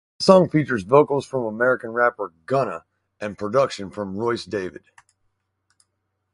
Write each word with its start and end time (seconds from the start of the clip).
The 0.17 0.23
song 0.23 0.49
features 0.49 0.81
vocals 0.81 1.27
from 1.27 1.45
American 1.45 1.91
rapper 1.91 2.33
Gunna 2.47 2.85
and 3.19 3.37
production 3.37 3.91
from 3.91 4.17
Royce 4.17 4.45
David. 4.45 4.85